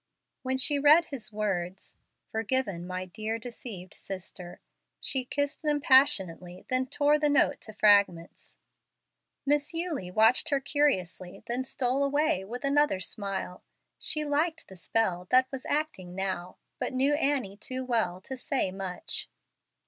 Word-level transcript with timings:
Then 0.43 0.57
she 0.57 0.79
read 0.79 1.05
his 1.05 1.31
words, 1.31 1.93
"Forgiven, 2.31 2.87
my 2.87 3.05
dear, 3.05 3.37
deceived 3.37 3.93
sister." 3.93 4.59
She 4.99 5.23
kissed 5.23 5.61
them 5.61 5.79
passionately, 5.79 6.65
then 6.69 6.87
tore 6.87 7.19
the 7.19 7.29
note 7.29 7.61
to 7.61 7.71
fragments. 7.73 8.57
Miss 9.45 9.75
Eulie 9.75 10.09
watched 10.09 10.49
her 10.49 10.59
curiously, 10.59 11.43
then 11.45 11.63
stole 11.63 12.03
away 12.03 12.43
with 12.43 12.65
another 12.65 12.99
smile. 12.99 13.61
She 13.99 14.25
liked 14.25 14.67
the 14.69 14.75
spell 14.75 15.27
that 15.29 15.45
was 15.51 15.67
acting 15.67 16.15
now, 16.15 16.57
but 16.79 16.93
knew 16.93 17.13
Annie 17.13 17.57
too 17.57 17.85
well 17.85 18.19
to 18.21 18.35
say 18.35 18.71
much. 18.71 19.29